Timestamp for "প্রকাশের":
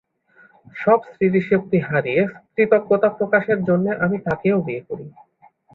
3.17-3.59